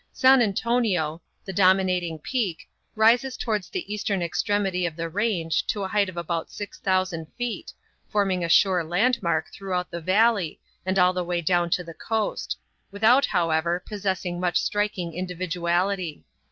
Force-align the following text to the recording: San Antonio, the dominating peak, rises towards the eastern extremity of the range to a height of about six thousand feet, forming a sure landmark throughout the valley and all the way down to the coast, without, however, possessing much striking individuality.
San 0.11 0.41
Antonio, 0.41 1.21
the 1.45 1.53
dominating 1.53 2.17
peak, 2.17 2.67
rises 2.95 3.37
towards 3.37 3.69
the 3.69 3.93
eastern 3.93 4.23
extremity 4.23 4.83
of 4.87 4.95
the 4.95 5.07
range 5.07 5.63
to 5.67 5.83
a 5.83 5.87
height 5.87 6.09
of 6.09 6.17
about 6.17 6.49
six 6.49 6.79
thousand 6.79 7.27
feet, 7.37 7.71
forming 8.09 8.43
a 8.43 8.49
sure 8.49 8.83
landmark 8.83 9.53
throughout 9.53 9.91
the 9.91 10.01
valley 10.01 10.59
and 10.87 10.97
all 10.97 11.13
the 11.13 11.23
way 11.23 11.39
down 11.39 11.69
to 11.69 11.83
the 11.83 11.93
coast, 11.93 12.57
without, 12.89 13.27
however, 13.27 13.79
possessing 13.85 14.39
much 14.39 14.59
striking 14.59 15.13
individuality. 15.13 16.23